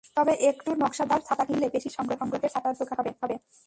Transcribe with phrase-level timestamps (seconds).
[0.17, 3.35] তবে একটু নকশাদার ছাতা কিনতে চাইলে বেশি সংগ্রহের ছাতার দোকানে যেতে হবে।